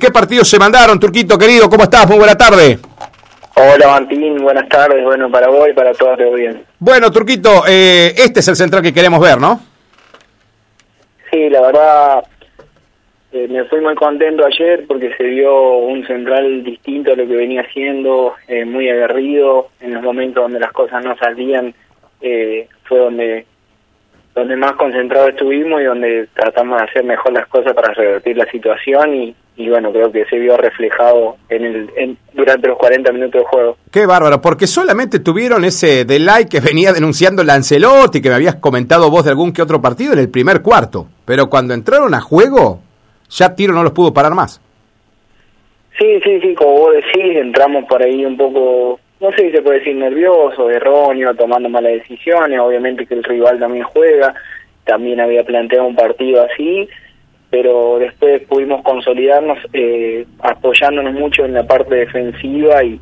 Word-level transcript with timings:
¿Qué 0.00 0.12
partidos 0.12 0.48
se 0.48 0.60
mandaron, 0.60 1.00
Turquito 1.00 1.36
querido? 1.36 1.68
¿Cómo 1.68 1.82
estás? 1.82 2.06
Muy 2.08 2.18
buena 2.18 2.36
tarde. 2.36 2.78
Hola 3.56 3.88
Martín, 3.88 4.36
buenas 4.36 4.68
tardes, 4.68 5.02
bueno, 5.02 5.28
para 5.28 5.48
vos 5.48 5.68
y 5.68 5.72
para 5.72 5.92
todos, 5.92 6.16
todo 6.16 6.34
bien. 6.34 6.62
Bueno, 6.78 7.10
Turquito, 7.10 7.64
eh, 7.66 8.14
este 8.16 8.38
es 8.38 8.46
el 8.46 8.54
central 8.54 8.80
que 8.80 8.94
queremos 8.94 9.18
ver, 9.18 9.40
¿no? 9.40 9.60
Sí, 11.32 11.50
la 11.50 11.62
verdad, 11.62 12.24
eh, 13.32 13.48
me 13.50 13.64
fui 13.64 13.80
muy 13.80 13.96
contento 13.96 14.46
ayer 14.46 14.84
porque 14.86 15.16
se 15.16 15.24
vio 15.24 15.78
un 15.78 16.06
central 16.06 16.62
distinto 16.62 17.14
a 17.14 17.16
lo 17.16 17.26
que 17.26 17.34
venía 17.34 17.62
haciendo, 17.62 18.36
eh, 18.46 18.64
muy 18.64 18.88
aguerrido, 18.88 19.70
en 19.80 19.94
los 19.94 20.02
momentos 20.04 20.44
donde 20.44 20.60
las 20.60 20.70
cosas 20.70 21.02
no 21.02 21.16
salían, 21.16 21.74
fue 22.20 22.98
donde 22.98 23.46
donde 24.32 24.54
más 24.54 24.74
concentrados 24.74 25.30
estuvimos 25.30 25.80
y 25.80 25.84
donde 25.86 26.28
tratamos 26.34 26.78
de 26.78 26.84
hacer 26.84 27.02
mejor 27.02 27.32
las 27.32 27.48
cosas 27.48 27.74
para 27.74 27.92
revertir 27.92 28.36
la 28.36 28.46
situación 28.46 29.12
y, 29.16 29.34
y 29.58 29.68
bueno, 29.68 29.92
creo 29.92 30.12
que 30.12 30.24
se 30.26 30.38
vio 30.38 30.56
reflejado 30.56 31.36
en 31.48 31.64
el 31.64 32.16
durante 32.32 32.68
los 32.68 32.78
40 32.78 33.10
minutos 33.10 33.42
de 33.42 33.46
juego. 33.48 33.76
Qué 33.90 34.06
bárbaro, 34.06 34.40
porque 34.40 34.68
solamente 34.68 35.18
tuvieron 35.18 35.64
ese 35.64 36.04
delay 36.04 36.46
que 36.46 36.60
venía 36.60 36.92
denunciando 36.92 37.42
Lancelotti, 37.42 38.22
que 38.22 38.28
me 38.28 38.36
habías 38.36 38.54
comentado 38.54 39.10
vos 39.10 39.24
de 39.24 39.30
algún 39.30 39.52
que 39.52 39.60
otro 39.60 39.82
partido 39.82 40.12
en 40.12 40.20
el 40.20 40.30
primer 40.30 40.62
cuarto, 40.62 41.08
pero 41.24 41.50
cuando 41.50 41.74
entraron 41.74 42.14
a 42.14 42.20
juego, 42.20 42.78
ya 43.28 43.56
Tiro 43.56 43.74
no 43.74 43.82
los 43.82 43.92
pudo 43.92 44.14
parar 44.14 44.32
más. 44.32 44.60
Sí, 45.98 46.20
sí, 46.22 46.40
sí, 46.40 46.54
como 46.54 46.74
vos 46.74 46.94
decís, 46.94 47.36
entramos 47.36 47.84
por 47.88 48.00
ahí 48.00 48.24
un 48.24 48.36
poco, 48.36 49.00
no 49.20 49.32
sé 49.32 49.46
si 49.46 49.50
se 49.50 49.62
puede 49.62 49.80
decir 49.80 49.96
nervioso, 49.96 50.70
erróneo, 50.70 51.34
tomando 51.34 51.68
malas 51.68 51.94
decisiones, 51.94 52.60
obviamente 52.60 53.06
que 53.06 53.14
el 53.14 53.24
rival 53.24 53.58
también 53.58 53.84
juega, 53.86 54.32
también 54.84 55.18
había 55.18 55.42
planteado 55.42 55.88
un 55.88 55.96
partido 55.96 56.44
así, 56.44 56.88
pero 57.50 57.98
después 57.98 58.42
pudimos 58.46 58.82
consolidarnos 58.82 59.58
eh, 59.72 60.26
apoyándonos 60.40 61.14
mucho 61.14 61.44
en 61.44 61.54
la 61.54 61.66
parte 61.66 61.94
defensiva 61.94 62.84
y, 62.84 63.00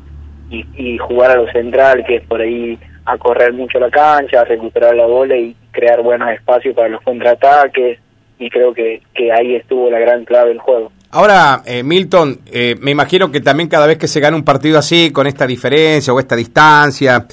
y, 0.49 0.97
jugar 0.97 1.31
a 1.31 1.35
lo 1.35 1.51
central, 1.51 2.05
que 2.05 2.17
es 2.17 2.23
por 2.25 2.41
ahí 2.41 2.77
a 3.05 3.17
correr 3.17 3.53
mucho 3.53 3.79
la 3.79 3.89
cancha, 3.89 4.41
a 4.41 4.45
recuperar 4.45 4.95
la 4.95 5.05
bola 5.05 5.35
y 5.35 5.55
crear 5.71 6.01
buenos 6.01 6.29
espacios 6.31 6.75
para 6.75 6.89
los 6.89 7.01
contraataques 7.01 7.99
y 8.39 8.49
creo 8.49 8.73
que, 8.73 9.01
que 9.13 9.31
ahí 9.31 9.55
estuvo 9.55 9.89
la 9.89 9.99
gran 9.99 10.23
clave 10.25 10.49
del 10.49 10.59
juego. 10.59 10.91
Ahora, 11.09 11.63
eh, 11.65 11.83
Milton, 11.83 12.41
eh, 12.51 12.75
me 12.79 12.91
imagino 12.91 13.31
que 13.31 13.39
también 13.39 13.69
cada 13.69 13.87
vez 13.87 13.97
que 13.97 14.07
se 14.07 14.19
gana 14.19 14.35
un 14.35 14.43
partido 14.43 14.77
así, 14.77 15.11
con 15.11 15.25
esta 15.25 15.47
diferencia 15.47 16.13
o 16.13 16.19
esta 16.19 16.35
distancia, 16.35 17.25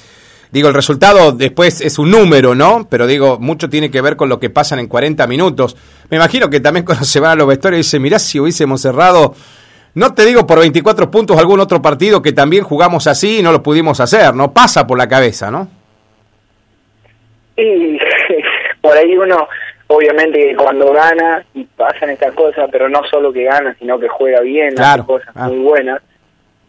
Digo, 0.55 0.69
el 0.69 0.75
resultado 0.75 1.33
después 1.33 1.81
es 1.81 1.99
un 1.99 2.13
número, 2.13 2.55
¿no? 2.55 2.87
Pero 2.89 3.09
digo, 3.09 3.41
mucho 3.41 3.69
tiene 3.69 3.91
que 3.91 4.01
ver 4.01 4.15
con 4.15 4.29
lo 4.29 4.39
que 4.39 4.51
pasan 4.51 4.79
en 4.79 4.87
40 4.87 5.27
minutos. 5.27 5.77
Me 6.11 6.17
imagino 6.17 6.49
que 6.49 6.61
también 6.61 6.87
cuando 6.87 7.05
se 7.05 7.19
van 7.19 7.33
a 7.33 7.35
los 7.35 7.49
vestuarios 7.49 7.85
dice, 7.85 7.99
mirá 7.99 8.21
si 8.21 8.39
hubiésemos 8.39 8.81
cerrado, 8.81 9.35
no 9.95 10.15
te 10.15 10.25
digo 10.25 10.47
por 10.47 10.61
24 10.61 11.11
puntos 11.11 11.37
algún 11.39 11.59
otro 11.59 11.83
partido 11.83 12.23
que 12.23 12.31
también 12.31 12.63
jugamos 12.63 13.09
así 13.09 13.41
y 13.41 13.43
no 13.43 13.51
lo 13.51 13.65
pudimos 13.65 13.99
hacer, 13.99 14.33
¿no? 14.33 14.53
Pasa 14.53 14.87
por 14.87 14.97
la 14.97 15.09
cabeza, 15.09 15.51
¿no? 15.51 15.67
Y 17.57 17.99
por 18.81 18.97
ahí 18.97 19.17
uno, 19.17 19.49
obviamente 19.89 20.55
cuando 20.57 20.93
gana 20.93 21.45
y 21.53 21.65
pasan 21.65 22.11
estas 22.11 22.33
cosas, 22.33 22.69
pero 22.71 22.89
no 22.89 23.03
solo 23.11 23.33
que 23.33 23.43
gana, 23.43 23.75
sino 23.81 23.99
que 23.99 24.07
juega 24.07 24.41
bien, 24.43 24.79
hace 24.79 25.03
cosas 25.03 25.35
muy 25.35 25.59
buenas, 25.59 26.01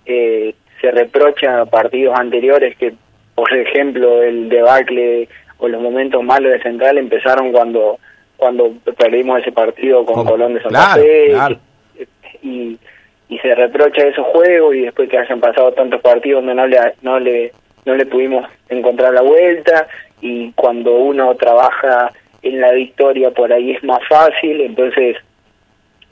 eh, 0.08 0.56
se 0.82 0.90
reprocha 0.90 1.66
partidos 1.66 2.18
anteriores 2.18 2.76
que 2.78 2.96
por 3.36 3.54
ejemplo, 3.54 4.24
el 4.24 4.50
debacle 4.50 5.28
o 5.58 5.68
los 5.68 5.82
momentos 5.82 6.24
malos 6.24 6.54
de 6.54 6.62
Central 6.62 6.98
empezaron 6.98 7.52
cuando 7.52 8.00
cuando 8.38 8.74
perdimos 8.98 9.40
ese 9.40 9.52
partido 9.52 10.06
con 10.06 10.26
Colón 10.26 10.56
de 10.56 10.62
Santa 10.62 10.96
Fe 10.96 11.34
y, 12.42 12.78
y 13.30 13.38
se 13.40 13.56
reprocha 13.56 14.08
esos 14.08 14.26
juegos 14.28 14.76
y 14.76 14.82
después 14.82 15.10
que 15.10 15.18
hayan 15.18 15.40
pasado 15.40 15.72
tantos 15.72 16.02
partidos 16.02 16.44
donde 16.44 16.56
no 16.56 16.68
le 16.68 16.78
no 17.02 17.20
le 17.20 17.52
no 17.86 17.96
le 17.96 18.06
pudimos 18.06 18.46
encontrar 18.70 19.14
la 19.14 19.22
vuelta 19.22 19.88
y 20.22 20.52
cuando 20.54 20.96
uno 20.96 21.34
trabaja 21.36 22.12
en 22.42 22.60
la 22.60 22.72
victoria 22.74 23.32
por 23.32 23.52
ahí 23.54 23.72
es 23.72 23.84
más 23.84 24.06
fácil 24.08 24.62
entonces 24.62 25.18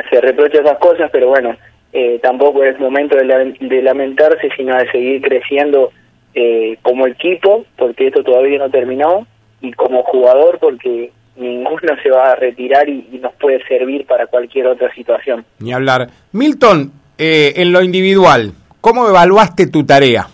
se 0.10 0.22
reprocha 0.22 0.62
esas 0.62 0.78
cosas 0.78 1.10
pero 1.12 1.28
bueno 1.28 1.56
eh, 1.92 2.20
tampoco 2.24 2.64
es 2.64 2.80
momento 2.80 3.18
de, 3.18 3.56
de 3.60 3.82
lamentarse 3.82 4.50
sino 4.56 4.76
de 4.78 4.90
seguir 4.92 5.22
creciendo 5.22 5.92
eh, 6.36 6.78
como 6.82 7.08
equipo, 7.08 7.66
porque 7.78 8.08
esto 8.08 8.24
todavía 8.24 8.60
no 8.60 8.70
terminó, 8.70 9.28
y 9.62 9.72
como 9.74 10.04
jugador, 10.04 10.60
porque 10.60 11.12
ninguno 11.36 11.96
se 12.02 12.10
va 12.10 12.32
a 12.32 12.36
retirar 12.36 12.88
y, 12.90 13.20
nos 13.22 13.34
puede 13.36 13.66
servir 13.68 14.06
para 14.06 14.28
cualquier 14.28 14.68
otra 14.68 14.94
situación. 14.94 15.46
Ni 15.60 15.74
hablar. 15.74 16.10
Milton, 16.34 16.92
eh, 17.18 17.54
en 17.56 17.72
lo 17.72 17.82
individual, 17.82 18.52
¿cómo 18.82 19.08
evaluaste 19.08 19.68
tu 19.68 19.86
tarea? 19.86 20.28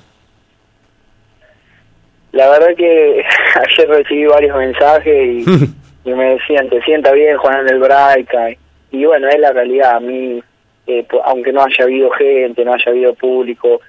La 2.32 2.50
verdad 2.50 2.76
que 2.76 3.24
ayer 3.56 3.90
recibí 3.90 4.26
varios 4.26 4.58
mensajes 4.58 5.48
y, 6.06 6.10
me 6.12 6.36
decían, 6.36 6.70
te 6.70 6.82
sienta 6.82 7.12
bien 7.12 7.38
Juan 7.38 7.68
en 7.68 7.74
el 7.74 7.80
Braica. 7.80 8.50
Y 8.92 9.06
bueno, 9.06 9.28
es 9.28 9.40
la 9.40 9.52
realidad. 9.52 9.98
A 9.98 10.00
mí, 10.00 10.42
eh, 10.88 11.06
aunque 11.26 11.52
no 11.52 11.62
haya 11.62 11.84
habido 11.84 12.10
gente, 12.12 12.66
no 12.66 12.74
haya 12.74 12.92
habido 12.92 13.14
público, 13.14 13.82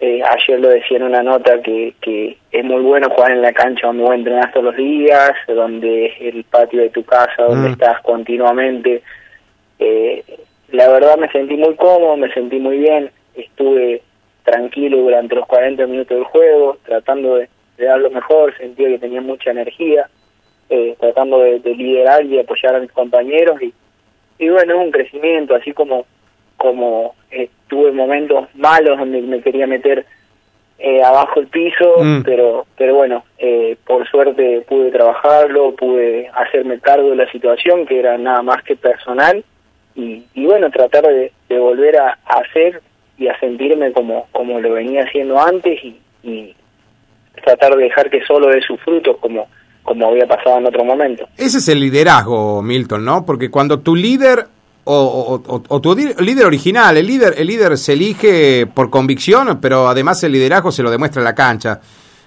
eh, 0.00 0.22
ayer 0.22 0.60
lo 0.60 0.68
decía 0.68 0.96
en 0.96 1.04
una 1.04 1.22
nota 1.22 1.62
que, 1.62 1.94
que 2.00 2.36
es 2.50 2.64
muy 2.64 2.82
bueno 2.82 3.08
jugar 3.10 3.30
en 3.30 3.42
la 3.42 3.52
cancha 3.52 3.86
donde 3.86 4.02
vos 4.02 4.14
entrenás 4.14 4.52
todos 4.52 4.66
los 4.66 4.76
días, 4.76 5.32
donde 5.46 6.06
es 6.06 6.34
el 6.34 6.44
patio 6.44 6.82
de 6.82 6.90
tu 6.90 7.04
casa, 7.04 7.44
donde 7.44 7.68
mm. 7.68 7.72
estás 7.72 8.02
continuamente. 8.02 9.02
Eh, 9.78 10.24
la 10.72 10.88
verdad 10.88 11.16
me 11.16 11.30
sentí 11.30 11.56
muy 11.56 11.74
cómodo, 11.76 12.16
me 12.16 12.32
sentí 12.32 12.58
muy 12.58 12.78
bien, 12.78 13.10
estuve 13.34 14.02
tranquilo 14.42 14.98
durante 14.98 15.36
los 15.36 15.46
40 15.46 15.86
minutos 15.86 16.16
del 16.16 16.24
juego, 16.24 16.76
tratando 16.84 17.36
de, 17.36 17.48
dar 17.78 18.00
lo 18.00 18.10
mejor, 18.10 18.56
sentía 18.56 18.88
que 18.88 18.98
tenía 18.98 19.20
mucha 19.20 19.52
energía, 19.52 20.08
eh, 20.70 20.96
tratando 20.98 21.38
de, 21.38 21.60
de, 21.60 21.74
liderar 21.74 22.24
y 22.24 22.38
apoyar 22.38 22.74
a 22.74 22.80
mis 22.80 22.92
compañeros 22.92 23.62
y, 23.62 23.72
y 24.38 24.48
bueno, 24.48 24.80
un 24.80 24.90
crecimiento, 24.90 25.54
así 25.54 25.72
como 25.72 26.06
como 26.64 27.14
eh, 27.30 27.50
tuve 27.68 27.92
momentos 27.92 28.48
malos 28.54 28.98
donde 28.98 29.20
me 29.20 29.42
quería 29.42 29.66
meter 29.66 30.06
eh, 30.78 31.02
abajo 31.02 31.40
el 31.40 31.48
piso, 31.48 31.96
mm. 32.02 32.22
pero 32.22 32.64
pero 32.74 32.94
bueno, 32.94 33.22
eh, 33.36 33.76
por 33.86 34.08
suerte 34.08 34.64
pude 34.66 34.90
trabajarlo, 34.90 35.76
pude 35.76 36.26
hacerme 36.28 36.80
cargo 36.80 37.10
de 37.10 37.16
la 37.16 37.30
situación, 37.30 37.84
que 37.84 37.98
era 37.98 38.16
nada 38.16 38.40
más 38.40 38.62
que 38.64 38.76
personal, 38.76 39.44
y, 39.94 40.24
y 40.32 40.46
bueno, 40.46 40.70
tratar 40.70 41.04
de, 41.04 41.32
volver 41.50 41.98
a, 41.98 42.18
hacer 42.24 42.80
y 43.18 43.28
a 43.28 43.38
sentirme 43.38 43.92
como, 43.92 44.26
como 44.32 44.58
lo 44.58 44.72
venía 44.72 45.04
haciendo 45.04 45.38
antes 45.38 45.78
y, 45.84 46.00
y 46.22 46.54
tratar 47.44 47.76
de 47.76 47.84
dejar 47.84 48.08
que 48.08 48.24
solo 48.24 48.48
dé 48.48 48.62
sus 48.62 48.80
frutos 48.80 49.18
como, 49.18 49.48
como 49.82 50.08
había 50.08 50.26
pasado 50.26 50.58
en 50.58 50.66
otro 50.66 50.82
momento. 50.82 51.28
Ese 51.36 51.58
es 51.58 51.68
el 51.68 51.80
liderazgo, 51.80 52.62
Milton, 52.62 53.04
¿no? 53.04 53.24
Porque 53.26 53.50
cuando 53.50 53.80
tu 53.80 53.94
líder 53.94 54.46
o, 54.84 55.80
tu 55.80 55.94
líder 55.96 56.46
original, 56.46 56.96
el 56.96 57.06
líder, 57.06 57.34
el 57.38 57.46
líder 57.46 57.76
se 57.78 57.94
elige 57.94 58.66
por 58.66 58.90
convicción, 58.90 59.58
pero 59.60 59.88
además 59.88 60.22
el 60.24 60.32
liderazgo 60.32 60.70
se 60.70 60.82
lo 60.82 60.90
demuestra 60.90 61.20
en 61.20 61.24
la 61.24 61.34
cancha. 61.34 61.80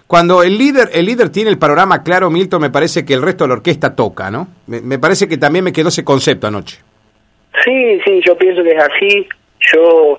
Cuando 0.07 0.41
el 0.41 0.57
líder, 0.57 0.89
el 0.93 1.05
líder 1.05 1.29
tiene 1.29 1.49
el 1.49 1.59
panorama 1.59 2.01
claro, 2.01 2.29
Milton, 2.29 2.61
me 2.61 2.69
parece 2.69 3.05
que 3.05 3.13
el 3.13 3.21
resto 3.21 3.43
de 3.43 3.49
la 3.49 3.55
orquesta 3.55 3.93
toca, 3.93 4.31
¿no? 4.31 4.47
Me, 4.67 4.97
parece 4.97 5.27
que 5.27 5.37
también 5.37 5.65
me 5.65 5.73
quedó 5.73 5.89
ese 5.89 6.05
concepto 6.05 6.47
anoche. 6.47 6.79
Sí, 7.63 7.99
sí, 8.05 8.21
yo 8.25 8.37
pienso 8.37 8.63
que 8.63 8.71
es 8.71 8.83
así. 8.83 9.27
Yo, 9.73 10.17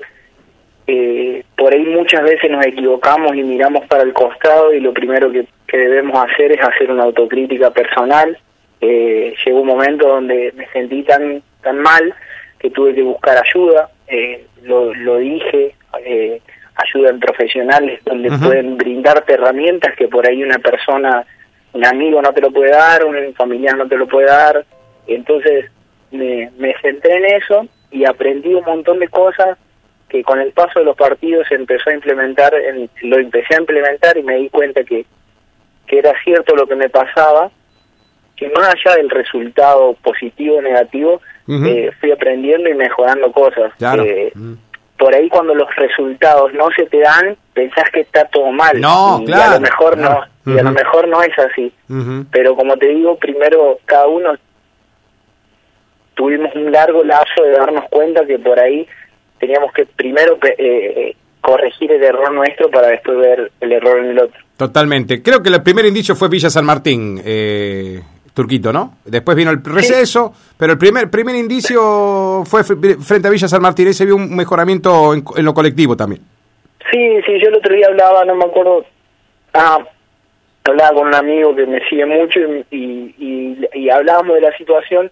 eh, 0.87 1.43
por 1.57 1.73
ahí 1.73 1.87
muchas 1.87 2.23
veces 2.23 2.51
nos 2.51 2.67
equivocamos 2.67 3.35
y 3.35 3.43
miramos 3.43 3.87
para 3.87 4.03
el 4.03 4.13
costado 4.13 4.75
y 4.75 4.81
lo 4.81 4.93
primero 4.93 5.33
que, 5.33 5.47
debemos 5.73 6.23
hacer 6.23 6.53
es 6.53 6.61
hacer 6.61 6.91
una 6.91 7.05
autocrítica 7.05 7.71
personal. 7.71 8.37
Eh, 8.81 9.35
llegó 9.45 9.61
un 9.61 9.69
momento 9.69 10.07
donde 10.07 10.53
me 10.55 10.67
sentí 10.69 11.03
tan, 11.03 11.43
tan 11.63 11.79
mal 11.79 12.15
que 12.59 12.71
tuve 12.71 12.95
que 12.95 13.03
buscar 13.03 13.37
ayuda, 13.37 13.91
eh, 14.07 14.47
lo, 14.63 14.93
lo 14.95 15.19
dije, 15.19 15.75
eh, 16.05 16.41
ayuda 16.75 17.11
en 17.11 17.21
profesionales 17.21 18.01
donde 18.05 18.31
pueden 18.39 18.77
brindarte 18.77 19.35
herramientas 19.35 19.95
que 19.97 20.09
por 20.09 20.27
ahí 20.27 20.43
una 20.43 20.59
persona, 20.59 21.25
un 21.73 21.85
amigo 21.85 22.23
no 22.23 22.33
te 22.33 22.41
lo 22.41 22.51
puede 22.51 22.71
dar, 22.71 23.05
un 23.05 23.35
familiar 23.35 23.77
no 23.77 23.89
te 23.89 23.97
lo 23.97 24.07
puede 24.07 24.27
dar. 24.27 24.65
Entonces 25.07 25.71
me, 26.11 26.51
me 26.59 26.75
centré 26.81 27.17
en 27.17 27.25
eso 27.43 27.67
y 27.91 28.05
aprendí 28.05 28.55
un 28.55 28.65
montón 28.65 28.99
de 28.99 29.09
cosas 29.09 29.59
que 30.09 30.23
con 30.23 30.41
el 30.41 30.53
paso 30.53 30.79
de 30.79 30.87
los 30.87 30.97
partidos 30.97 31.47
se 31.49 31.55
empezó 31.55 31.91
a 31.91 31.95
implementar, 31.95 32.55
en, 32.55 32.89
lo 33.03 33.19
empecé 33.19 33.55
a 33.55 33.61
implementar 33.61 34.17
y 34.17 34.23
me 34.23 34.37
di 34.37 34.49
cuenta 34.49 34.83
que, 34.85 35.05
que 35.87 35.99
era 35.99 36.13
cierto 36.25 36.55
lo 36.57 36.67
que 36.67 36.77
me 36.77 36.89
pasaba, 36.89 37.51
que 38.37 38.49
más 38.51 38.75
allá 38.75 38.97
del 38.97 39.11
resultado 39.11 39.95
positivo 39.95 40.57
o 40.57 40.63
negativo, 40.63 41.21
eh, 41.49 41.91
fui 42.01 42.13
aprendiendo 42.13 42.69
y 42.69 42.75
mejorando 42.75 43.33
cosas. 43.33 43.73
Eh, 43.81 44.33
por 44.99 45.15
ahí 45.15 45.29
cuando 45.29 45.55
los 45.55 45.69
resultados 45.77 46.53
no 46.55 46.69
se 46.77 46.87
te 46.87 47.01
dan, 47.01 47.37
pensás 47.55 47.89
que 47.93 48.01
está 48.01 48.25
todo 48.27 48.51
mal. 48.51 48.81
No, 48.81 49.23
y 49.27 49.33
a 49.33 49.55
lo 49.55 49.61
mejor 49.61 49.97
no, 49.97 50.21
y 50.47 50.59
a 50.59 50.63
lo 50.63 50.73
mejor 50.73 51.09
no 51.09 51.23
es 51.23 51.39
así. 51.39 51.73
Pero 52.31 52.57
como 52.57 52.77
te 52.77 52.89
digo, 52.89 53.17
primero 53.17 53.79
cada 53.85 54.07
uno 54.09 54.33
tuvimos 56.15 56.55
un 56.55 56.73
largo 56.73 57.05
lazo 57.05 57.43
de 57.45 57.53
darnos 57.53 57.85
cuenta 57.91 58.27
que 58.27 58.39
por 58.39 58.59
ahí 58.59 58.87
teníamos 59.39 59.73
que 59.73 59.87
primero 59.87 60.37
eh, 60.43 61.15
corregir 61.41 61.93
el 61.93 62.03
error 62.03 62.33
nuestro 62.33 62.71
para 62.71 62.89
después 62.89 63.17
ver 63.19 63.53
el 63.61 63.73
error 63.73 64.01
en 64.01 64.11
el 64.11 64.19
otro. 64.19 64.39
Totalmente. 64.57 65.23
Creo 65.23 65.43
que 65.43 65.49
el 65.49 65.63
primer 65.63 65.87
indicio 65.87 66.15
fue 66.17 66.29
Villa 66.29 66.51
San 66.51 66.67
Martín, 66.67 67.23
eh, 67.25 68.03
Turquito, 68.39 68.73
¿no? 68.73 68.99
Después 69.05 69.37
vino 69.37 69.51
el 69.51 69.65
receso, 69.65 70.33
pero 70.57 70.75
el 70.75 70.79
primer 70.79 71.11
primer 71.11 71.35
indicio 71.35 72.45
fue 72.45 72.63
frente 72.63 73.27
a 73.27 73.31
Villa 73.33 73.49
San 73.49 73.61
Martín. 73.61 73.89
Ahí 73.89 73.93
se 73.95 74.05
vio 74.05 74.15
un 74.15 74.37
mejoramiento 74.37 75.13
en, 75.13 75.45
lo 75.45 75.53
colectivo 75.53 75.97
también. 75.97 76.23
Sí, 76.89 77.21
sí, 77.27 77.33
yo 77.43 77.49
el 77.49 77.57
otro 77.57 77.75
día 77.75 77.89
hablaba, 77.89 78.25
no 78.25 78.37
me 78.37 78.45
acuerdo, 78.45 78.85
ah, 79.55 79.79
hablaba 80.63 80.95
con 80.95 81.09
un 81.09 81.15
amigo 81.17 81.57
que 81.57 81.67
me 81.67 81.81
sigue 81.89 82.07
mucho 82.07 82.39
y, 82.71 83.13
y, 83.19 83.69
y 83.75 83.91
hablábamos 83.91 84.37
de 84.37 84.43
la 84.43 84.57
situación 84.57 85.11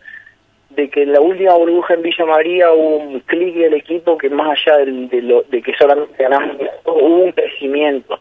de 0.71 0.89
que 0.89 1.03
en 1.03 1.13
la 1.13 1.21
última 1.21 1.55
burbuja 1.55 1.95
en 1.95 2.03
Villa 2.03 2.27
María 2.27 2.73
hubo 2.73 2.99
un 2.99 3.21
clic 3.21 3.57
del 3.57 3.75
equipo 3.75 4.17
que 4.17 4.31
más 4.31 4.57
allá 4.57 4.85
de, 4.85 5.23
lo, 5.23 5.43
de 5.43 5.63
que 5.63 5.75
solamente 5.75 6.23
ganamos, 6.23 6.59
hubo 6.85 7.25
un 7.25 7.33
crecimiento. 7.33 8.21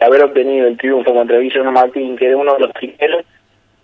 Haber 0.00 0.24
obtenido 0.24 0.66
el 0.66 0.78
triunfo 0.78 1.12
contra 1.12 1.38
Villa 1.38 1.62
Martín, 1.70 2.16
que 2.16 2.26
era 2.26 2.36
uno 2.36 2.54
de 2.54 2.60
los 2.60 2.72
primeros, 2.72 3.24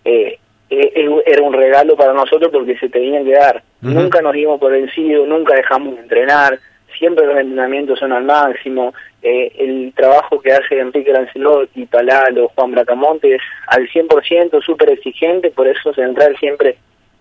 eh, 0.05 0.39
eh, 0.71 1.23
era 1.27 1.43
un 1.43 1.53
regalo 1.53 1.97
para 1.97 2.13
nosotros 2.13 2.51
porque 2.53 2.77
se 2.79 2.89
tenían 2.89 3.25
que 3.25 3.33
dar. 3.33 3.63
Nunca 3.81 4.21
nos 4.21 4.33
dimos 4.33 4.59
por 4.59 4.73
vencido, 4.73 5.27
nunca 5.27 5.55
dejamos 5.55 5.95
de 5.95 6.03
entrenar, 6.03 6.59
siempre 6.99 7.27
los 7.27 7.37
entrenamientos 7.37 7.99
son 7.99 8.13
al 8.13 8.25
máximo, 8.25 8.95
eh, 9.23 9.53
el 9.59 9.93
trabajo 9.95 10.41
que 10.41 10.53
hace 10.53 10.79
Enrique 10.79 11.13
Lancelotti, 11.13 11.87
Palalo, 11.87 12.49
Juan 12.55 12.73
Bracamonte 12.73 13.35
es 13.35 13.43
al 13.69 13.89
100% 13.89 14.63
súper 14.63 14.91
exigente, 14.91 15.51
por 15.51 15.69
eso 15.69 15.93
Central 15.95 16.37
siempre 16.39 16.77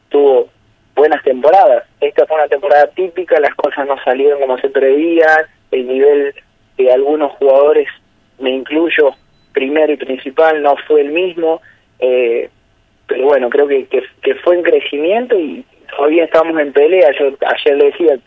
tuvo 0.10 0.48
buenas 0.96 1.24
temporadas. 1.24 1.84
Esta 2.00 2.26
fue 2.26 2.38
una 2.38 2.48
temporada 2.48 2.88
típica, 2.88 3.40
las 3.40 3.54
cosas 3.56 3.88
no 3.88 3.96
salieron 4.04 4.40
como 4.40 4.58
se 4.58 4.70
preveía, 4.70 5.48
el 5.72 5.88
nivel 5.88 6.34
de 6.78 6.92
algunos 6.92 7.34
jugadores, 7.34 7.88
me 8.40 8.52
incluyo, 8.52 9.12
primero 9.54 9.94
y 9.94 9.98
principal, 9.98 10.62
no 10.62 10.76
fue 10.88 11.02
el 11.02 11.12
mismo, 11.12 11.62
eh, 12.00 12.50
pero 13.08 13.26
bueno, 13.26 13.50
creo 13.50 13.68
que, 13.68 13.86
que, 13.86 14.36
fue 14.44 14.56
en 14.56 14.64
crecimiento 14.64 15.38
y 15.38 15.64
todavía 15.96 16.26
estamos 16.26 16.60
en 16.60 16.74
pelea. 16.74 17.10
Yo 17.20 17.28
ayer 17.28 17.78
le 17.78 17.86
decía, 17.86 18.20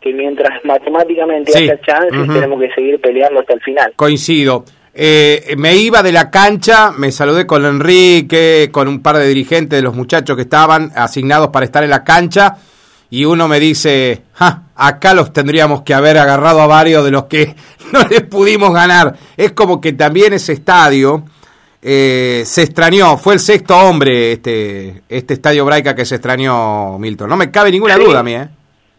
que 0.00 0.12
mientras 0.12 0.64
matemáticamente 0.64 1.56
haya 1.56 1.78
chances, 1.80 2.26
tenemos 2.32 2.60
que 2.60 2.70
seguir 2.74 3.00
peleando 3.00 3.40
hasta 3.40 3.54
el 3.54 3.60
final. 3.60 3.92
Coincido. 3.96 4.64
Eh, 4.92 5.54
me 5.56 5.76
iba 5.76 6.02
de 6.02 6.10
la 6.10 6.30
cancha, 6.30 6.90
me 6.90 7.12
saludé 7.12 7.46
con 7.46 7.64
Enrique, 7.64 8.70
con 8.72 8.88
un 8.88 9.02
par 9.02 9.18
de 9.18 9.28
dirigentes 9.28 9.78
de 9.78 9.82
los 9.82 9.94
muchachos 9.94 10.36
que 10.36 10.42
estaban 10.42 10.90
asignados 10.96 11.48
para 11.48 11.64
estar 11.64 11.84
en 11.84 11.90
la 11.90 12.02
cancha, 12.02 12.56
y 13.10 13.24
uno 13.24 13.48
me 13.48 13.58
dice, 13.58 14.22
acá 14.76 15.14
los 15.14 15.32
tendríamos 15.32 15.82
que 15.82 15.94
haber 15.94 16.16
agarrado 16.16 16.60
a 16.60 16.66
varios 16.68 17.04
de 17.04 17.10
los 17.10 17.24
que 17.24 17.54
no 17.92 18.00
les 18.08 18.22
pudimos 18.22 18.72
ganar. 18.72 19.14
Es 19.36 19.52
como 19.52 19.80
que 19.80 19.92
también 19.92 20.32
ese 20.32 20.52
estadio 20.52 21.24
eh, 21.82 22.42
se 22.44 22.62
extrañó, 22.62 23.16
fue 23.16 23.34
el 23.34 23.40
sexto 23.40 23.76
hombre 23.76 24.32
este, 24.32 25.02
este 25.08 25.34
estadio 25.34 25.64
Braica 25.64 25.94
que 25.94 26.04
se 26.04 26.16
extrañó, 26.16 26.98
Milton. 26.98 27.28
No 27.28 27.36
me 27.36 27.50
cabe 27.50 27.72
ninguna 27.72 27.96
duda 27.96 28.20
a 28.20 28.22
mí, 28.22 28.34
¿eh? 28.34 28.48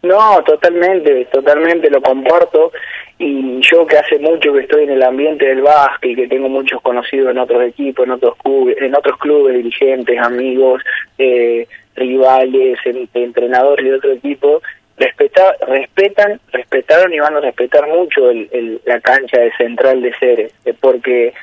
No, 0.04 0.42
totalmente, 0.44 1.28
totalmente 1.32 1.90
lo 1.90 2.02
comparto 2.02 2.72
y 3.20 3.62
yo 3.62 3.86
que 3.86 4.00
hace 4.00 4.18
mucho 4.18 4.52
que 4.52 4.62
estoy 4.62 4.86
en 4.86 4.90
el 4.90 5.04
ambiente 5.04 5.46
del 5.46 5.62
básquet 5.62 6.12
y 6.12 6.16
que 6.16 6.28
tengo 6.28 6.50
muchos 6.50 6.82
conocidos 6.82 7.30
en 7.30 7.38
otros 7.38 7.62
equipos, 7.62 8.06
en 8.08 8.14
otros 8.14 8.36
clubes, 8.38 8.78
en 8.82 8.96
otros 8.96 9.20
clubes, 9.20 9.56
dirigentes, 9.58 10.18
amigos, 10.18 10.82
eh, 11.20 11.68
rivales, 12.02 12.80
entrenadores 13.14 13.86
de 13.86 13.96
otro 13.96 14.12
equipo, 14.12 14.62
respeta, 14.98 15.56
respetan, 15.68 16.40
respetaron 16.52 17.14
y 17.14 17.20
van 17.20 17.36
a 17.36 17.40
respetar 17.42 17.88
mucho 17.88 18.30
el, 18.30 18.82
la 18.86 19.00
cancha 19.00 19.40
de 19.40 19.52
Central 19.58 20.02
de 20.02 20.14
Ceres, 20.20 20.54
eh, 20.66 20.74
porque 20.80 21.34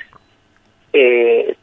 eh, 0.93 1.55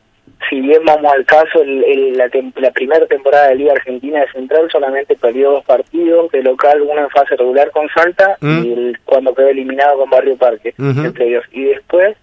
si 0.49 0.59
bien 0.61 0.83
vamos 0.85 1.11
al 1.13 1.25
caso, 1.25 1.61
el, 1.61 2.17
la, 2.17 2.29
la, 2.57 2.71
primera 2.71 3.05
temporada 3.07 3.49
de 3.49 3.55
Liga 3.55 3.73
Argentina 3.73 4.21
de 4.21 4.31
Central 4.31 4.69
solamente 4.71 5.15
perdió 5.15 5.51
dos 5.51 5.65
partidos, 5.65 6.31
de 6.31 6.43
local 6.43 6.81
uno 6.81 7.01
en 7.01 7.09
fase 7.09 7.35
regular 7.35 7.71
con 7.71 7.87
Salta 7.89 8.37
y 8.41 8.45
mm. 8.45 8.73
el, 8.73 8.99
cuando 9.05 9.33
quedó 9.33 9.47
eliminado 9.47 9.99
con 9.99 10.09
Barrio 10.09 10.37
Parque, 10.37 10.73
entre 10.77 11.27
ellos. 11.27 11.45
Y 11.51 11.63
después 11.65 12.15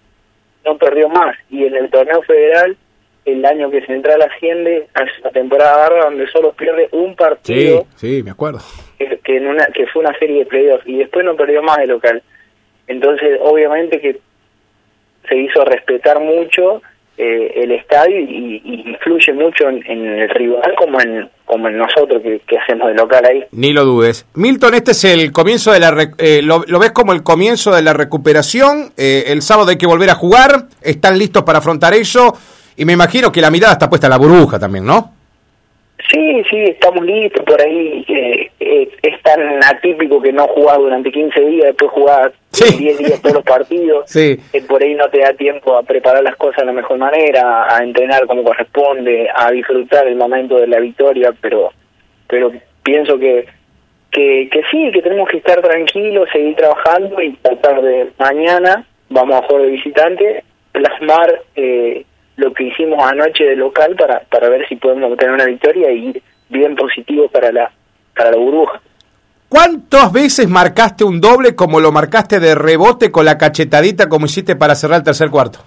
no 0.65 0.77
perdió 0.77 1.09
más. 1.09 1.35
Y 1.49 1.65
en 1.65 1.75
el 1.75 1.89
torneo 1.89 2.21
federal, 2.21 2.77
el 3.25 3.45
año 3.45 3.71
que 3.71 3.85
Central 3.85 4.21
asciende, 4.21 4.87
a 4.93 5.03
la 5.23 5.31
temporada 5.31 5.77
barra 5.77 6.05
donde 6.05 6.27
solo 6.27 6.53
pierde 6.53 6.89
un 6.91 7.15
partido. 7.15 7.85
Sí, 7.95 8.17
sí, 8.17 8.23
me 8.23 8.31
acuerdo. 8.31 8.59
Que, 8.97 9.37
en 9.37 9.47
una, 9.47 9.65
que 9.67 9.87
fue 9.87 10.03
una 10.03 10.17
serie 10.17 10.39
de 10.39 10.45
playoffs 10.45 10.87
y 10.87 10.97
después 10.97 11.25
no 11.25 11.35
perdió 11.35 11.61
más 11.61 11.77
de 11.77 11.87
local. 11.87 12.21
Entonces, 12.87 13.39
obviamente 13.41 13.99
que 13.99 14.19
se 15.27 15.37
hizo 15.37 15.63
respetar 15.63 16.19
mucho 16.19 16.81
eh, 17.17 17.53
el 17.55 17.71
estadio 17.71 18.19
y, 18.19 18.61
influye 18.85 19.33
mucho 19.33 19.69
en, 19.69 19.85
el 19.85 20.29
rival 20.29 20.73
como 20.75 20.99
en 20.99 21.29
como 21.45 21.67
en 21.67 21.77
nosotros 21.77 22.21
que, 22.23 22.57
hacemos 22.57 22.87
de 22.87 22.95
local 22.95 23.23
ahí. 23.25 23.43
Ni 23.51 23.73
lo 23.73 23.85
dudes. 23.85 24.25
Milton, 24.33 24.73
este 24.73 24.91
es 24.91 25.03
el 25.03 25.31
comienzo 25.31 25.71
de 25.71 25.79
la... 25.79 25.95
Eh, 26.17 26.41
lo, 26.41 26.61
ves 26.79 26.91
como 26.91 27.13
el 27.13 27.21
comienzo 27.21 27.75
de 27.75 27.83
la 27.83 27.93
recuperación? 27.93 28.91
Eh, 28.97 29.25
el 29.27 29.41
sábado 29.43 29.69
hay 29.69 29.77
que 29.77 29.85
volver 29.85 30.09
a 30.09 30.15
jugar, 30.15 30.63
¿están 30.81 31.19
listos 31.19 31.43
para 31.43 31.59
afrontar 31.59 31.93
eso? 31.93 32.35
Y 32.75 32.85
me 32.85 32.93
imagino 32.93 33.31
que 33.31 33.41
la 33.41 33.51
mirada 33.51 33.73
está 33.73 33.89
puesta 33.89 34.07
en 34.07 34.11
la 34.11 34.17
burbuja 34.17 34.59
también, 34.59 34.85
¿no? 34.85 35.13
Sí, 36.11 36.43
sí, 36.49 36.57
estamos 36.63 37.05
listos 37.05 37.43
por 37.45 37.61
ahí. 37.61 38.03
Eh, 38.07 38.51
eh, 38.59 38.89
es 39.01 39.21
tan 39.21 39.63
atípico 39.63 40.21
que 40.21 40.33
no 40.33 40.47
jugás 40.47 40.77
durante 40.77 41.11
15 41.11 41.39
días, 41.39 41.67
después 41.67 41.91
jugás 41.91 42.31
10 42.51 42.97
días 42.97 43.21
todos 43.21 43.35
los 43.35 43.43
partidos. 43.43 44.05
Sí. 44.13 44.37
Eh, 44.51 44.61
por 44.67 44.83
ahí 44.83 44.95
no 44.95 45.07
te 45.09 45.19
da 45.19 45.33
tiempo 45.33 45.77
a 45.77 45.83
preparar 45.83 46.23
las 46.23 46.35
cosas 46.35 46.57
de 46.57 46.65
la 46.65 46.73
mejor 46.73 46.97
manera, 46.97 47.73
a 47.73 47.83
entrenar 47.83 48.25
como 48.27 48.43
corresponde, 48.43 49.29
a 49.33 49.51
disfrutar 49.51 50.07
el 50.07 50.15
momento 50.15 50.57
de 50.57 50.67
la 50.67 50.79
victoria, 50.79 51.33
pero 51.39 51.71
pero 52.27 52.51
pienso 52.83 53.17
que 53.17 53.47
que, 54.11 54.47
que 54.51 54.61
sí, 54.69 54.91
que 54.91 55.01
tenemos 55.01 55.27
que 55.27 55.37
estar 55.37 55.61
tranquilos, 55.61 56.29
seguir 56.31 56.55
trabajando 56.55 57.19
y 57.21 57.33
tratar 57.37 57.81
de 57.81 58.11
mañana, 58.19 58.85
vamos 59.09 59.41
a 59.41 59.47
jugar 59.47 59.63
de 59.63 59.71
visitante, 59.71 60.43
plasmar 60.71 61.41
eh, 61.55 62.05
lo 62.35 62.53
que 62.53 62.65
hicimos 62.65 63.03
anoche 63.03 63.43
de 63.43 63.55
local 63.55 63.95
para, 63.95 64.21
para 64.21 64.49
ver 64.49 64.67
si 64.67 64.75
podemos 64.75 65.11
obtener 65.11 65.33
una 65.33 65.45
victoria 65.45 65.91
y 65.91 66.09
ir 66.09 66.23
bien 66.49 66.75
positivo 66.75 67.27
para 67.29 67.51
la, 67.51 67.71
para 68.15 68.31
la 68.31 68.37
burbuja. 68.37 68.81
¿Cuántas 69.49 70.11
veces 70.11 70.49
marcaste 70.49 71.03
un 71.03 71.21
doble 71.21 71.55
como 71.55 71.79
lo 71.79 71.91
marcaste 71.91 72.39
de 72.39 72.55
rebote 72.55 73.11
con 73.11 73.25
la 73.25 73.37
cachetadita 73.37 74.09
como 74.09 74.25
hiciste 74.25 74.55
para 74.55 74.73
cerrar 74.73 74.97
el 74.97 75.03
tercer 75.03 75.29
cuarto? 75.29 75.59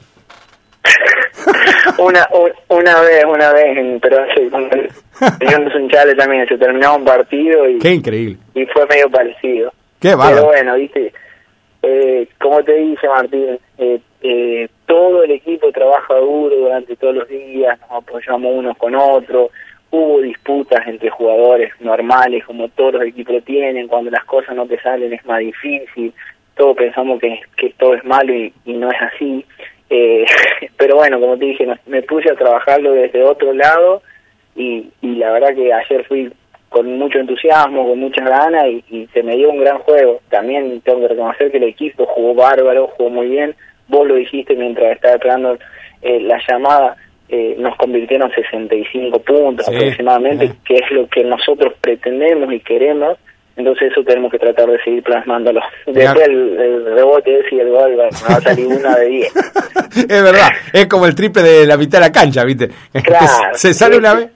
una 1.98 2.26
una 2.68 3.00
vez, 3.00 3.24
una 3.24 3.52
vez, 3.52 4.00
pero 4.02 4.24
hace 4.24 5.78
un 5.78 5.88
chale 5.88 6.14
también, 6.14 6.48
se 6.48 6.58
terminó 6.58 6.96
un 6.96 7.04
partido 7.04 7.68
y... 7.68 7.78
Qué 7.78 7.90
increíble. 7.92 8.38
Y 8.54 8.66
fue 8.66 8.86
medio 8.86 9.08
parecido. 9.08 9.72
Qué 10.00 10.16
Pero 10.16 10.46
bueno, 10.46 10.74
viste, 10.74 11.12
eh, 11.82 12.28
como 12.40 12.62
te 12.64 12.74
dice 12.74 13.08
Martín, 13.08 13.58
eh, 13.78 14.00
eh, 14.22 14.68
todo 14.86 15.24
el 15.24 15.30
equipo 15.32 15.70
trabaja 15.72 16.14
duro 16.14 16.56
durante 16.56 16.96
todos 16.96 17.14
los 17.16 17.28
días, 17.28 17.78
nos 17.80 17.90
apoyamos 17.90 18.52
unos 18.54 18.76
con 18.78 18.94
otros, 18.94 19.50
hubo 19.90 20.20
disputas 20.20 20.86
entre 20.86 21.10
jugadores 21.10 21.72
normales, 21.80 22.44
como 22.44 22.68
todos 22.68 22.94
los 22.94 23.02
equipos 23.04 23.44
tienen, 23.44 23.88
cuando 23.88 24.10
las 24.10 24.24
cosas 24.24 24.54
no 24.56 24.66
te 24.66 24.80
salen 24.80 25.12
es 25.12 25.24
más 25.26 25.40
difícil, 25.40 26.12
todos 26.56 26.76
pensamos 26.76 27.20
que, 27.20 27.74
todo 27.78 27.94
es 27.94 28.04
malo 28.04 28.32
y, 28.34 28.52
no 28.66 28.90
es 28.90 29.02
así, 29.02 29.44
eh, 29.90 30.24
pero 30.76 30.96
bueno, 30.96 31.20
como 31.20 31.36
te 31.36 31.46
dije, 31.46 31.66
me 31.86 32.02
puse 32.02 32.30
a 32.30 32.36
trabajarlo 32.36 32.92
desde 32.92 33.22
otro 33.22 33.52
lado 33.52 34.02
y, 34.54 34.90
y 35.02 35.16
la 35.16 35.32
verdad 35.32 35.54
que 35.54 35.72
ayer 35.72 36.04
fui 36.06 36.32
con 36.76 36.98
mucho 36.98 37.18
entusiasmo, 37.18 37.88
con 37.88 37.98
muchas 37.98 38.28
ganas 38.28 38.66
y, 38.90 39.08
se 39.14 39.22
me 39.22 39.36
dio 39.36 39.50
un 39.50 39.60
gran 39.60 39.78
juego. 39.78 40.20
También 40.28 40.80
tengo 40.82 41.00
que 41.00 41.08
reconocer 41.08 41.50
que 41.50 41.56
el 41.56 41.64
equipo 41.64 42.04
jugó 42.06 42.34
bárbaro, 42.34 42.88
jugó 42.96 43.08
muy 43.08 43.28
bien, 43.28 43.54
vos 43.88 44.06
lo 44.06 44.14
dijiste 44.14 44.54
mientras 44.54 44.92
estaba 44.92 45.14
esperando 45.14 45.58
eh, 46.02 46.20
la 46.20 46.40
llamada, 46.48 46.96
eh, 47.28 47.56
nos 47.58 47.76
convirtieron 47.76 48.30
65 48.30 49.18
puntos 49.20 49.66
aproximadamente, 49.68 50.52
que 50.64 50.74
es 50.74 50.90
lo 50.90 51.08
que 51.08 51.24
nosotros 51.24 51.74
pretendemos 51.80 52.52
y 52.52 52.60
queremos. 52.60 53.18
Entonces 53.56 53.90
eso 53.90 54.04
tenemos 54.04 54.30
que 54.30 54.38
tratar 54.38 54.68
de 54.68 54.78
seguir 54.84 55.02
plasmándolo. 55.02 55.60
Después 55.86 56.28
el, 56.28 56.84
rebote 56.94 57.40
es 57.40 57.50
y 57.50 57.58
el 57.58 57.70
gol 57.70 57.98
va, 57.98 58.08
a 58.08 58.40
salir 58.40 58.66
una 58.66 58.94
de 58.96 59.06
10. 59.06 59.36
es 59.96 60.22
verdad, 60.22 60.48
es 60.74 60.86
como 60.86 61.06
el 61.06 61.14
triple 61.14 61.42
de 61.42 61.66
la 61.66 61.78
mitad 61.78 61.98
de 61.98 62.04
la 62.04 62.12
cancha, 62.12 62.44
¿viste? 62.44 62.68
Claro, 63.02 63.26
se 63.54 63.72
sale 63.72 63.96
una 63.96 64.14
vez. 64.14 64.28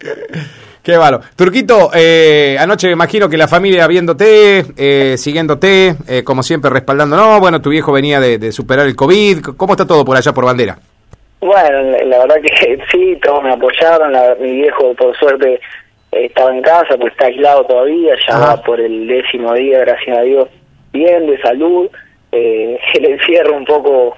Qué 0.82 0.96
malo. 0.96 1.20
Turquito, 1.37 1.90
eh, 1.94 2.56
anoche 2.58 2.87
me 2.87 2.94
imagino 2.94 3.28
que 3.28 3.37
la 3.37 3.49
familia 3.49 3.87
viéndote, 3.87 4.64
eh, 4.76 5.16
siguiéndote, 5.18 5.94
eh, 6.08 6.25
como 6.25 6.42
siempre 6.42 6.70
respaldándonos. 6.70 7.38
Bueno, 7.38 7.60
tu 7.60 7.70
viejo 7.70 7.92
venía 7.92 8.18
de, 8.18 8.50
superar 8.52 8.87
el 8.87 8.96
COVID. 8.96 9.40
¿Cómo 9.56 9.75
está 9.75 9.87
todo 9.87 10.04
por 10.04 10.16
allá 10.16 10.32
por 10.32 10.46
bandera? 10.46 10.78
Bueno, 11.40 11.82
la 12.06 12.18
verdad 12.18 12.37
que 12.42 12.78
sí, 12.90 13.18
todos 13.22 13.42
me 13.42 13.52
apoyaron. 13.52 14.12
mi 14.40 14.52
viejo, 14.52 14.94
por 14.94 15.14
suerte, 15.18 15.60
estaba 16.12 16.54
en 16.54 16.62
casa, 16.62 16.96
pues 16.99 17.12
está 17.12 17.26
aislado 17.26 17.64
todavía, 17.64 18.14
ya 18.26 18.38
va 18.38 18.62
por 18.62 18.80
el 18.80 19.06
décimo 19.06 19.54
día, 19.54 19.80
gracias 19.80 20.18
a 20.18 20.22
Dios, 20.22 20.49
bien, 20.92 21.26
de 21.26 21.40
salud, 21.40 21.88
eh, 22.32 22.78
el 22.94 23.04
encierro 23.04 23.56
un 23.56 23.64
poco, 23.64 24.16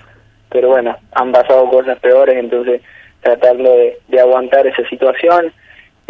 pero 0.49 0.69
bueno, 0.69 0.97
han 1.13 1.33
pasado 1.33 1.69
cosas 1.69 1.99
peores, 1.99 2.37
entonces 2.37 2.81
tratando 3.21 3.71
de, 3.71 3.99
de 4.09 4.21
aguantar 4.21 4.67
esa 4.67 4.89
situación. 4.89 5.53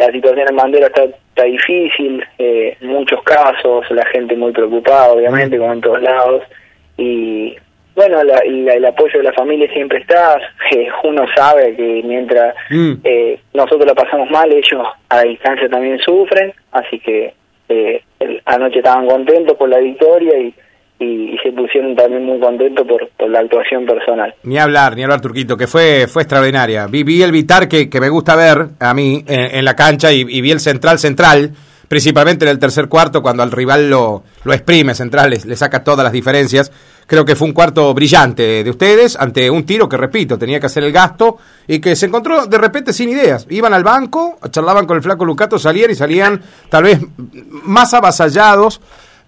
La 0.05 0.11
situación 0.11 0.47
en 0.49 0.55
Bandera 0.55 0.87
está, 0.87 1.03
está 1.03 1.43
difícil, 1.43 2.23
eh, 2.37 2.77
muchos 2.81 3.21
casos, 3.23 3.89
la 3.91 4.05
gente 4.07 4.35
muy 4.35 4.51
preocupada, 4.51 5.13
obviamente, 5.13 5.57
como 5.57 5.73
en 5.73 5.81
todos 5.81 6.01
lados, 6.01 6.43
y 6.97 7.55
bueno, 7.95 8.23
la, 8.23 8.39
el 8.39 8.85
apoyo 8.85 9.19
de 9.19 9.23
la 9.23 9.33
familia 9.33 9.71
siempre 9.71 9.99
está. 9.99 10.39
uno 11.03 11.25
sabe 11.35 11.75
que 11.75 12.01
mientras 12.03 12.55
mm. 12.69 12.93
eh, 13.03 13.39
nosotros 13.53 13.85
la 13.85 13.93
pasamos 13.93 14.29
mal, 14.29 14.51
ellos 14.51 14.87
a 15.09 15.21
distancia 15.21 15.69
también 15.69 15.99
sufren. 15.99 16.53
Así 16.71 16.99
que 16.99 17.33
eh, 17.69 18.03
anoche 18.45 18.79
estaban 18.79 19.07
contentos 19.07 19.55
por 19.57 19.69
la 19.69 19.77
victoria 19.77 20.37
y, 20.39 20.53
y, 20.99 21.37
se 21.43 21.51
pusieron 21.51 21.95
también 21.95 22.23
muy 22.23 22.39
contentos 22.39 22.87
por, 22.87 23.09
por, 23.17 23.29
la 23.29 23.39
actuación 23.39 23.85
personal. 23.85 24.33
Ni 24.43 24.57
hablar, 24.57 24.95
ni 24.95 25.03
hablar, 25.03 25.19
Turquito, 25.19 25.57
que 25.57 25.67
fue 25.67 26.07
fue 26.07 26.21
extraordinaria. 26.21 26.87
Vi, 26.87 27.03
vi 27.03 27.21
el 27.21 27.31
Vitar 27.31 27.67
que, 27.67 27.89
que 27.89 27.99
me 27.99 28.09
gusta 28.09 28.35
ver 28.35 28.67
a 28.79 28.93
mí 28.93 29.23
en, 29.27 29.65
la 29.65 29.75
cancha 29.75 30.13
y, 30.13 30.21
y 30.21 30.41
vi 30.41 30.51
el 30.51 30.59
central 30.59 30.99
central 30.99 31.51
principalmente 31.93 32.43
en 32.45 32.49
el 32.49 32.57
tercer 32.57 32.87
cuarto, 32.87 33.21
cuando 33.21 33.43
al 33.43 33.51
rival 33.51 33.87
lo, 33.87 34.23
lo 34.43 34.53
exprime, 34.53 34.95
Central 34.95 35.29
le, 35.29 35.55
saca 35.55 35.83
todas 35.83 36.03
las 36.03 36.11
diferencias. 36.11 36.71
Creo 37.05 37.23
que 37.23 37.35
fue 37.35 37.47
un 37.47 37.53
cuarto 37.53 37.93
brillante 37.93 38.63
de 38.63 38.69
ustedes 38.71 39.15
ante 39.15 39.47
un 39.51 39.63
tiro 39.63 39.87
que, 39.87 39.95
repito, 39.95 40.39
tenía 40.39 40.59
que 40.59 40.65
hacer 40.65 40.83
el 40.83 40.91
gasto 40.91 41.37
y 41.67 41.79
que 41.79 41.95
se 41.95 42.07
encontró 42.07 42.47
de 42.47 42.57
repente 42.57 42.93
sin 42.93 43.09
ideas. 43.09 43.45
Iban 43.47 43.75
al 43.75 43.83
banco, 43.83 44.39
charlaban 44.49 44.87
con 44.87 44.97
el 44.97 45.03
flaco 45.03 45.23
Lucato, 45.23 45.59
salían 45.59 45.91
y 45.91 45.93
salían 45.93 46.41
tal 46.67 46.81
vez 46.81 46.99
más 47.63 47.93
avasallados 47.93 48.81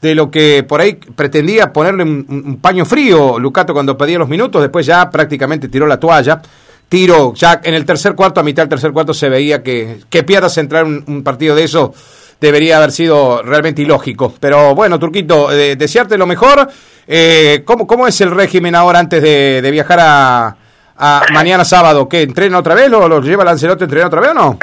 de 0.05 0.15
lo 0.15 0.29
que 0.29 0.63
por 0.63 0.81
ahí 0.81 0.93
pretendía 0.93 1.73
ponerle 1.73 2.03
un, 2.03 2.59
paño 2.61 2.85
frío 2.85 3.39
Lucato 3.39 3.73
cuando 3.73 3.97
pedía 3.97 4.19
los 4.19 4.29
minutos, 4.29 4.61
después 4.61 4.85
ya 4.85 5.09
prácticamente 5.09 5.67
tiró 5.67 5.87
la 5.87 5.99
toalla 5.99 6.41
tiro, 6.87 7.33
ya 7.33 7.61
en 7.63 7.73
el 7.73 7.83
tercer 7.83 8.13
cuarto, 8.13 8.39
a 8.39 8.43
mitad 8.43 8.63
del 8.63 8.69
tercer 8.69 8.91
cuarto 8.91 9.13
se 9.13 9.27
veía 9.27 9.63
que, 9.63 10.01
que 10.09 10.23
pierdas 10.23 10.57
entrar 10.57 10.85
un, 10.85 11.03
un 11.07 11.23
partido 11.23 11.55
de 11.55 11.63
eso 11.63 11.93
debería 12.39 12.77
haber 12.77 12.91
sido 12.91 13.41
realmente 13.43 13.81
ilógico. 13.81 14.33
Pero 14.39 14.75
bueno, 14.75 14.99
Turquito, 14.99 15.51
eh, 15.51 15.75
desearte 15.75 16.17
lo 16.17 16.25
mejor. 16.27 16.67
Eh, 17.07 17.61
¿cómo, 17.65 17.85
¿Cómo 17.85 18.07
es 18.07 18.19
el 18.21 18.31
régimen 18.31 18.75
ahora 18.75 18.99
antes 18.99 19.21
de, 19.21 19.61
de 19.61 19.71
viajar 19.71 19.99
a, 20.01 20.55
a, 20.97 21.21
mañana 21.33 21.63
sábado? 21.63 22.07
¿Qué, 22.09 22.23
entrena 22.23 22.59
otra 22.59 22.75
vez 22.75 22.91
o 22.91 23.07
lo 23.07 23.21
lleva 23.21 23.43
Lancelote 23.43 23.83
a 23.83 23.85
entrenar 23.85 24.07
otra 24.07 24.21
vez 24.21 24.31
o 24.31 24.33
no? 24.33 24.59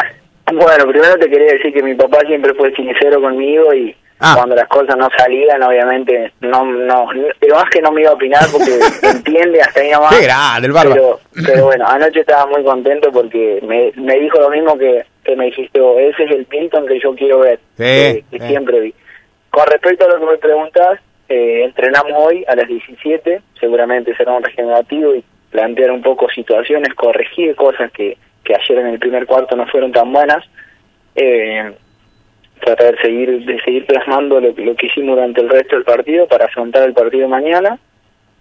Bueno, 0.53 0.85
primero 0.89 1.17
te 1.19 1.31
quería 1.31 1.53
decir 1.53 1.73
que 1.73 1.83
mi 1.83 1.95
papá 1.95 2.19
siempre 2.27 2.53
fue 2.55 2.75
sincero 2.75 3.21
conmigo 3.21 3.73
y 3.73 3.95
ah. 4.23 4.35
cuando 4.37 4.55
las 4.55 4.69
cosas 4.69 4.97
no 4.97 5.09
salían, 5.17 5.63
obviamente, 5.63 6.33
no, 6.41 6.65
no, 6.65 7.09
pero 7.39 7.57
más 7.57 7.69
que 7.71 7.83
no 7.83 7.93
me 7.93 8.03
iba 8.03 8.11
a 8.11 8.15
opinar 8.15 8.45
porque 8.51 8.79
entiende 9.03 9.61
hasta 9.61 9.81
ahí 9.81 9.91
nomás. 9.91 10.17
Qué 10.17 10.25
grande, 10.25 10.69
el 10.69 10.75
pero, 10.75 11.21
pero 11.47 11.65
bueno, 11.67 11.87
anoche 11.87 12.21
estaba 12.21 12.47
muy 12.47 12.65
contento 12.65 13.11
porque 13.13 13.61
me, 13.63 13.93
me 14.03 14.19
dijo 14.19 14.41
lo 14.41 14.51
mismo 14.51 14.79
que 14.79 15.05
que 15.25 15.37
me 15.37 15.47
dijiste, 15.47 15.81
oh, 15.81 15.99
ese 15.99 16.25
es 16.25 16.31
el 16.31 16.47
Pinton 16.47 16.87
que 16.87 16.99
yo 17.01 17.15
quiero 17.15 17.41
ver, 17.41 17.61
que, 17.77 18.25
siempre 18.41 18.81
vi. 18.81 18.95
Con 19.51 19.67
respecto 19.67 20.05
a 20.05 20.09
lo 20.09 20.19
que 20.19 20.33
me 20.33 20.39
preguntas, 20.39 21.01
eh, 21.29 21.65
entrenamos 21.65 22.13
hoy 22.17 22.45
a 22.49 22.57
las 22.57 22.67
17, 22.67 23.41
seguramente 23.61 24.17
será 24.17 24.33
un 24.33 24.43
regenerativo 24.43 25.15
y 25.15 25.25
plantear 25.51 25.91
un 25.91 26.03
poco 26.03 26.29
situaciones, 26.31 26.95
corregir 26.95 27.55
cosas 27.55 27.93
que, 27.93 28.17
que 28.45 28.55
ayer 28.55 28.79
en 28.79 28.87
el 28.89 28.99
primer 28.99 29.27
cuarto 29.27 29.55
no 29.55 29.67
fueron 29.67 29.93
tan 29.93 30.13
buenas. 30.13 30.45
Eh, 31.15 31.73
tratar 32.65 32.97
de 32.97 33.03
seguir 33.03 33.45
de 33.45 33.61
seguir 33.61 33.87
plasmando 33.87 34.41
lo, 34.41 34.53
lo, 34.57 34.77
que 34.77 34.87
hicimos 34.87 35.17
durante 35.17 35.41
el 35.41 35.49
resto 35.49 35.77
del 35.77 35.85
partido 35.85 36.27
para 36.27 36.47
afrontar 36.47 36.85
el 36.85 36.95
partido 36.95 37.29
mañana 37.29 37.79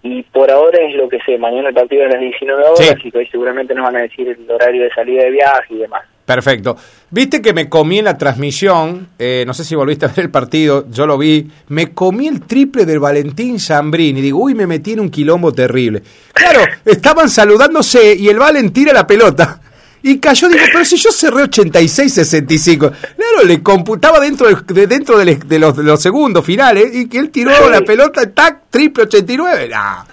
y 0.03 0.23
por 0.23 0.49
ahora 0.49 0.79
es 0.81 0.95
lo 0.95 1.07
que 1.07 1.19
sé, 1.21 1.37
mañana 1.37 1.69
el 1.69 1.75
partido 1.75 2.03
es 2.03 2.09
a 2.09 2.13
las 2.13 2.21
19 2.21 2.63
horas, 2.63 2.95
y 3.03 3.15
hoy 3.15 3.27
seguramente 3.27 3.75
nos 3.75 3.85
van 3.85 3.97
a 3.97 4.01
decir 4.01 4.27
el 4.27 4.49
horario 4.49 4.83
de 4.83 4.89
salida 4.89 5.23
de 5.23 5.29
viaje 5.29 5.75
y 5.75 5.77
demás. 5.77 6.03
Perfecto. 6.25 6.75
Viste 7.09 7.41
que 7.41 7.53
me 7.53 7.69
comí 7.69 7.99
en 7.99 8.05
la 8.05 8.17
transmisión, 8.17 9.09
eh, 9.19 9.43
no 9.45 9.53
sé 9.53 9.63
si 9.63 9.75
volviste 9.75 10.05
a 10.05 10.09
ver 10.09 10.25
el 10.25 10.31
partido, 10.31 10.85
yo 10.89 11.05
lo 11.05 11.17
vi, 11.17 11.47
me 11.67 11.93
comí 11.93 12.27
el 12.27 12.41
triple 12.41 12.85
del 12.85 12.99
Valentín 12.99 13.59
Zambrini. 13.59 14.21
Digo, 14.21 14.39
uy, 14.39 14.55
me 14.55 14.65
metí 14.65 14.93
en 14.93 15.01
un 15.01 15.11
quilombo 15.11 15.51
terrible. 15.51 16.01
Claro, 16.33 16.61
estaban 16.85 17.29
saludándose 17.29 18.15
y 18.15 18.27
el 18.29 18.39
Valen 18.39 18.73
tira 18.73 18.93
la 18.93 19.05
pelota. 19.05 19.59
Y 20.03 20.19
cayó, 20.19 20.49
digo, 20.49 20.65
pero 20.71 20.83
si 20.83 20.97
yo 20.97 21.11
cerré 21.11 21.43
86-65. 21.43 22.77
Claro, 22.79 23.43
le 23.45 23.61
computaba 23.61 24.19
dentro 24.19 24.47
de, 24.47 24.87
dentro 24.87 25.17
de, 25.17 25.37
los, 25.59 25.75
de, 25.77 25.83
los, 25.83 26.01
segundos 26.01 26.45
finales 26.45 26.93
y 26.93 27.07
que 27.07 27.19
él 27.19 27.29
tiró 27.29 27.69
la 27.69 27.81
pelota, 27.81 28.29
tac, 28.31 28.63
triple 28.69 29.03
89. 29.03 29.69
Nah, 29.69 30.03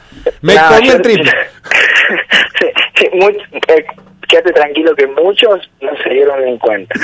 me 0.43 0.57
comí 0.57 0.89
el 0.89 1.03
triple. 1.03 1.33
Eh, 3.01 3.85
quédate 4.29 4.53
tranquilo 4.53 4.95
que 4.95 5.07
muchos 5.07 5.71
no 5.81 5.91
se 6.03 6.11
dieron 6.11 6.43
en 6.43 6.59
cuenta. 6.59 6.95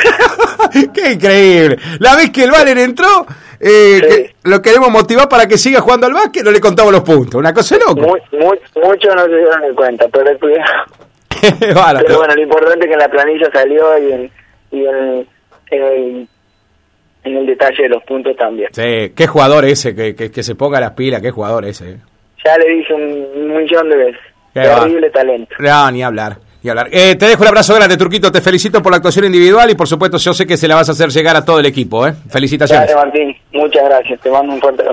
¡Qué 0.95 1.13
increíble! 1.13 1.79
La 1.99 2.17
vez 2.17 2.31
que 2.31 2.45
el 2.45 2.51
Valen 2.51 2.79
entró, 2.79 3.27
eh, 3.61 4.35
lo 4.43 4.61
queremos 4.61 4.91
motivar 4.91 5.29
para 5.29 5.47
que 5.47 5.57
siga 5.57 5.81
jugando 5.81 6.07
al 6.07 6.13
básquet, 6.13 6.45
no 6.45 6.51
le 6.51 6.61
contamos 6.61 6.93
los 6.93 7.03
puntos. 7.03 7.37
Una 7.37 7.55
cosa 7.55 7.77
loca. 7.79 8.03
muchos 8.03 9.15
no 9.15 9.25
se 9.25 9.37
dieron 9.37 9.65
en 9.65 9.75
cuenta, 9.75 10.07
pero 10.09 10.39
cuidado. 10.39 10.85
pero 11.61 12.19
bueno, 12.19 12.35
lo 12.35 12.43
importante 12.43 12.81
es 12.81 12.87
que 12.87 12.93
en 12.93 12.99
la 12.99 13.09
planilla 13.09 13.51
salió 13.53 13.99
y 13.99 14.13
en, 14.13 14.31
y 14.71 14.87
en, 14.87 15.27
el, 15.71 16.29
en 17.25 17.37
el 17.37 17.47
detalle 17.47 17.83
de 17.85 17.89
los 17.89 18.03
puntos 18.05 18.37
también. 18.37 18.69
Sí, 18.73 19.13
qué 19.15 19.27
jugador 19.27 19.65
ese, 19.65 19.95
que, 19.95 20.15
que, 20.15 20.43
se 20.43 20.55
ponga 20.55 20.81
las 20.81 20.93
pilas, 20.93 21.21
qué 21.21 21.31
jugador 21.31 21.65
ese. 21.65 21.99
Ya 22.45 22.59
le 22.59 22.75
dije 22.75 22.95
un 22.95 23.57
millón 23.57 23.89
de 23.89 23.97
veces. 23.97 24.21
Terrible 24.53 25.11
talento. 25.11 25.55
No, 25.59 25.91
ni 25.91 26.03
hablar. 26.03 26.39
Eh, 26.91 27.17
te 27.17 27.27
dejo 27.27 27.43
un 27.43 27.49
abrazo 27.49 27.75
grande, 27.75 27.97
Turquito. 27.97 28.33
Te 28.33 28.41
felicito 28.41 28.81
por 28.83 28.91
la 28.91 28.97
actuación 28.97 29.27
individual 29.27 29.71
y, 29.71 29.75
por 29.75 29.87
supuesto, 29.87 30.17
yo 30.17 30.33
sé 30.33 30.47
que 30.47 30.57
se 30.57 30.67
la 30.67 30.77
vas 30.77 30.89
a 30.89 30.93
hacer 30.93 31.11
llegar 31.11 31.37
a 31.37 31.45
todo 31.45 31.61
el 31.61 31.67
equipo. 31.67 32.07
¿eh? 32.07 32.15
Felicitaciones. 32.31 32.89
Gracias, 32.89 33.05
Martín. 33.05 33.37
Muchas 33.53 33.85
gracias. 33.85 34.21
Te 34.21 34.31
mando 34.31 34.55
un 34.55 34.61
fuerte 34.61 34.81
abrazo. 34.81 34.93